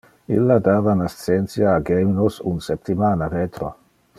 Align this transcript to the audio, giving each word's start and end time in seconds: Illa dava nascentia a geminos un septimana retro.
Illa 0.35 0.55
dava 0.67 0.95
nascentia 1.01 1.69
a 1.75 1.83
geminos 1.91 2.41
un 2.53 2.59
septimana 2.69 3.29
retro. 3.39 3.71